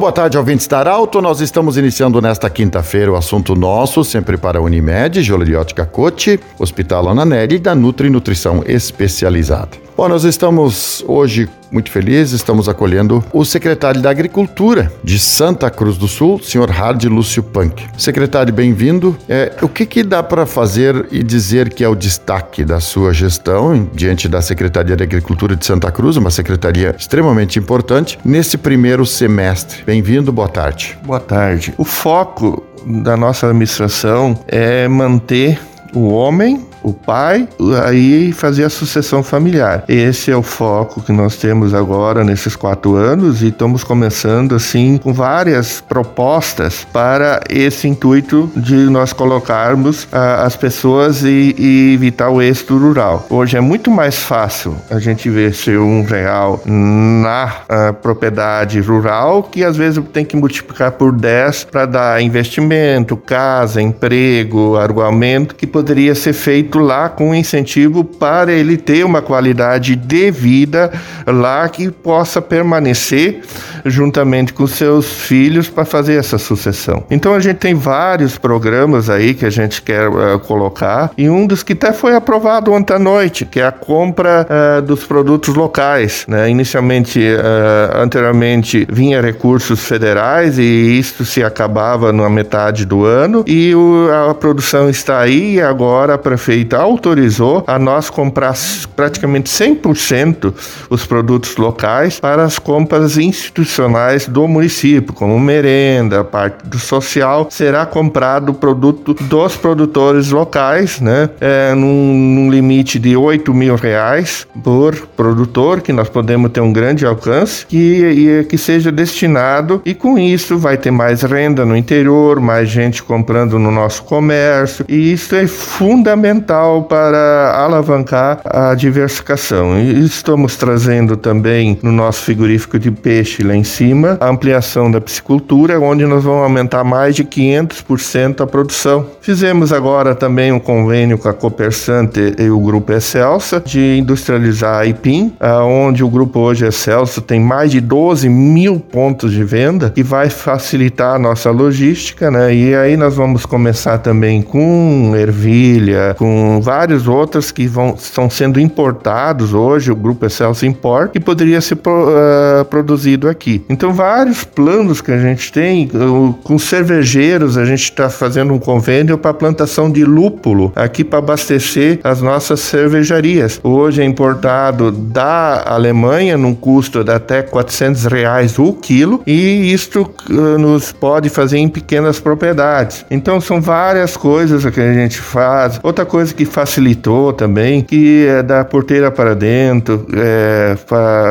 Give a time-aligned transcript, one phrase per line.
[0.00, 1.20] boa tarde, ouvintes da Arauto.
[1.20, 7.10] Nós estamos iniciando nesta quinta-feira o assunto nosso, sempre para a Unimed, Joleriótica Cote, Hospital
[7.10, 9.89] Ananelli e da Nutri Nutrição Especializada.
[10.00, 15.98] Bom, nós estamos hoje muito felizes, estamos acolhendo o secretário da Agricultura de Santa Cruz
[15.98, 17.86] do Sul, senhor Hard Lúcio Punk.
[17.98, 19.14] Secretário, bem-vindo.
[19.28, 23.12] É, o que, que dá para fazer e dizer que é o destaque da sua
[23.12, 29.04] gestão diante da Secretaria da Agricultura de Santa Cruz, uma secretaria extremamente importante, nesse primeiro
[29.04, 29.84] semestre?
[29.84, 30.98] Bem-vindo, boa tarde.
[31.04, 31.74] Boa tarde.
[31.76, 32.64] O foco
[33.02, 35.60] da nossa administração é manter
[35.92, 37.48] o homem o pai,
[37.84, 39.84] aí fazer a sucessão familiar.
[39.88, 44.98] Esse é o foco que nós temos agora nesses quatro anos e estamos começando assim
[44.98, 52.30] com várias propostas para esse intuito de nós colocarmos ah, as pessoas e, e, evitar
[52.30, 53.26] o êxito rural.
[53.28, 59.42] Hoje é muito mais fácil a gente ver ser um real na ah, propriedade rural
[59.42, 65.66] que às vezes tem que multiplicar por 10 para dar investimento, casa, emprego, argumento que
[65.66, 70.92] poderia ser feito feito lá com incentivo para ele ter uma qualidade de vida
[71.26, 73.40] lá que possa permanecer
[73.84, 77.04] juntamente com seus filhos para fazer essa sucessão.
[77.10, 81.46] Então a gente tem vários programas aí que a gente quer uh, colocar e um
[81.46, 85.54] dos que até foi aprovado ontem à noite, que é a compra uh, dos produtos
[85.54, 86.24] locais.
[86.28, 86.50] Né?
[86.50, 93.74] Inicialmente, uh, anteriormente, vinha recursos federais e isso se acabava na metade do ano e
[93.74, 98.54] o, a produção está aí e agora a prefeitura autorizou a nós comprar
[98.94, 100.52] praticamente 100%
[100.88, 107.86] os produtos locais para as compras institucionais do município, como merenda, parte do social, será
[107.86, 111.30] comprado o produto dos produtores locais, né?
[111.40, 116.72] É, num, num limite de 8 mil reais por produtor, que nós podemos ter um
[116.72, 119.80] grande alcance, que, que seja destinado.
[119.84, 124.84] E com isso vai ter mais renda no interior, mais gente comprando no nosso comércio,
[124.88, 129.78] e isso é fundamental fundamental para alavancar a diversificação.
[129.78, 135.00] E estamos trazendo também no nosso frigorífico de peixe lá em cima a ampliação da
[135.00, 139.06] piscicultura, onde nós vamos aumentar mais de 500% a produção.
[139.20, 144.86] Fizemos agora também um convênio com a Copersante e o Grupo Excelsa de industrializar a
[144.86, 145.32] IPIM,
[145.64, 150.28] onde o grupo hoje Excelso tem mais de 12 mil pontos de venda e vai
[150.28, 152.52] facilitar a nossa logística, né?
[152.52, 158.60] E aí nós vamos começar também com ervilha, com vários outros que vão, estão sendo
[158.60, 163.64] importados hoje, o Grupo Excelsior Import, que poderia ser uh, produzido aqui.
[163.68, 168.58] Então, vários planos que a gente tem, uh, com cervejeiros, a gente está fazendo um
[168.58, 173.60] convênio para plantação de lúpulo aqui para abastecer as nossas cervejarias.
[173.62, 180.10] Hoje é importado da Alemanha num custo de até 400 reais o quilo e isto
[180.30, 183.04] uh, nos pode fazer em pequenas propriedades.
[183.10, 185.80] Então, são várias coisas que a gente faz.
[185.82, 190.76] Outra coisa coisa que facilitou também, que é da porteira para dentro, é,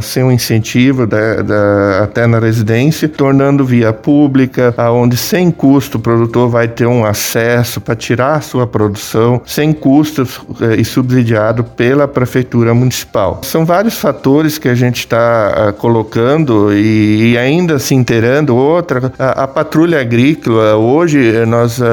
[0.00, 6.00] ser um incentivo da, da, até na residência, tornando via pública, aonde sem custo o
[6.00, 11.64] produtor vai ter um acesso para tirar a sua produção sem custos é, e subsidiado
[11.64, 13.40] pela prefeitura municipal.
[13.42, 18.54] São vários fatores que a gente está uh, colocando e, e, ainda se inteirando.
[18.56, 21.84] Outra, a, a patrulha agrícola, hoje nós uh,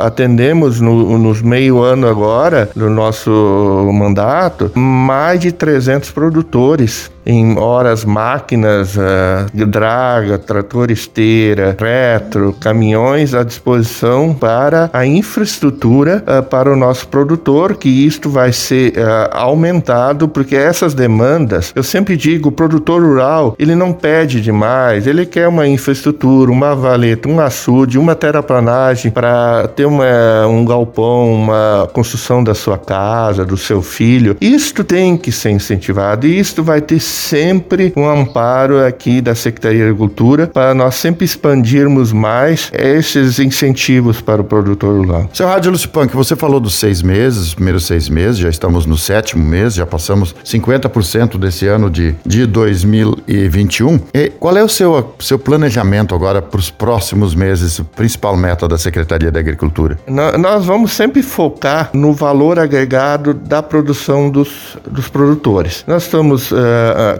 [0.00, 7.58] atendemos no, nos meio ano agora agora, no nosso mandato, mais de 300 produtores em
[7.58, 16.72] horas máquinas, uh, draga, trator esteira, retro, caminhões à disposição para a infraestrutura uh, para
[16.72, 22.50] o nosso produtor, que isto vai ser uh, aumentado, porque essas demandas, eu sempre digo,
[22.50, 27.98] o produtor rural, ele não pede demais, ele quer uma infraestrutura, uma valeta, um açude,
[27.98, 34.36] uma terraplanagem para ter uma, um galpão, uma construção da sua casa, do seu filho.
[34.40, 39.78] Isto tem que ser incentivado e isto vai ter sempre um amparo aqui da Secretaria
[39.78, 45.28] de Agricultura para nós sempre expandirmos mais esses incentivos para o produtor rural.
[45.32, 48.86] Seu Rádio Lúcio Punk, você falou dos seis meses, os primeiros seis meses, já estamos
[48.86, 54.00] no sétimo mês, já passamos 50% desse ano de, de 2021.
[54.14, 58.78] E qual é o seu, seu planejamento agora para os próximos meses, principal meta da
[58.78, 59.98] Secretaria da Agricultura?
[60.06, 65.84] Nós vamos sempre focar no valor agregado da produção dos, dos produtores.
[65.86, 66.56] Nós estamos uh,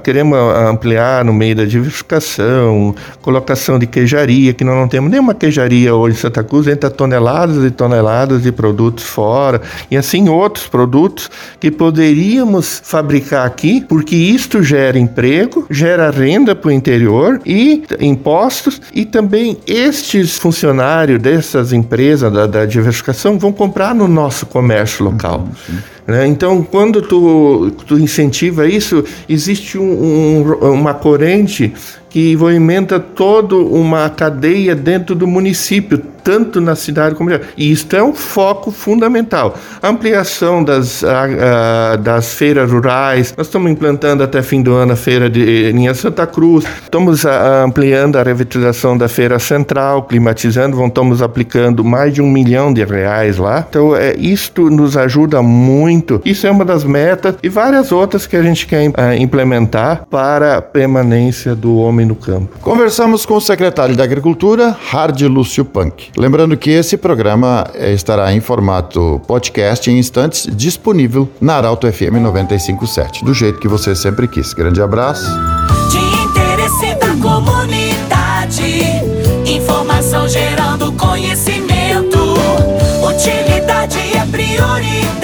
[0.03, 5.95] queremos ampliar no meio da diversificação, colocação de queijaria, que nós não temos nenhuma queijaria
[5.95, 9.61] hoje em Santa Cruz, entra toneladas e toneladas de produtos fora,
[9.91, 11.31] e assim outros produtos
[11.61, 18.81] que poderíamos fabricar aqui, porque isto gera emprego, gera renda para o interior e impostos,
[18.95, 25.49] e também estes funcionários dessas empresas da, da diversificação vão comprar no nosso comércio local.
[25.69, 26.27] Uhum, né?
[26.27, 31.73] Então, quando tu, tu incentiva isso, existe um, um, uma corrente
[32.17, 37.95] que movimenta toda uma cadeia dentro do município, tanto na cidade como na E isto
[37.95, 39.55] é um foco fundamental.
[39.83, 44.95] A ampliação das, a, a, das feiras rurais, nós estamos implantando até fim do ano
[44.95, 50.83] a feira de linha Santa Cruz, estamos a, ampliando a revitalização da feira central, climatizando,
[50.87, 53.65] estamos aplicando mais de um milhão de reais lá.
[53.69, 56.23] Então, é, isto nos ajuda muito.
[56.25, 60.57] Isso é uma das metas e várias outras que a gente quer é, implementar para
[60.57, 62.59] a permanência do homem no campo.
[62.61, 66.11] Conversamos com o secretário da Agricultura, Hard Lúcio Punk.
[66.17, 72.21] Lembrando que esse programa eh, estará em formato podcast em instantes, disponível na Arauto FM
[72.23, 74.55] 957, do jeito que você sempre quis.
[74.55, 75.27] Grande abraço.
[75.91, 78.83] De interesse da comunidade,
[79.45, 82.19] informação gerando conhecimento,
[83.03, 85.16] utilidade é prioridade.